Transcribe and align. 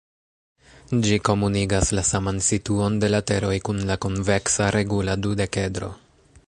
Ĝi 1.07 1.19
komunigas 1.29 1.91
la 1.99 2.05
saman 2.11 2.41
situon 2.47 2.97
de 3.03 3.13
lateroj 3.15 3.55
kun 3.69 3.85
la 3.91 4.01
konveksa 4.07 4.75
regula 4.77 5.19
dudekedro. 5.27 5.97